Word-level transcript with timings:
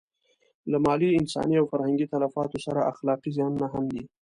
له 0.71 0.77
مالي، 0.85 1.09
انساني 1.19 1.55
او 1.59 1.65
فرهنګي 1.71 2.05
تلفاتو 2.13 2.63
سره 2.65 2.87
اخلاقي 2.91 3.29
زیانونه 3.35 3.67
هم 3.73 3.83
دي. 3.93 4.03